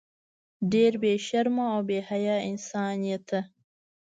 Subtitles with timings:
[0.71, 3.39] ډیر بی شرمه او بی حیا انسان یی ته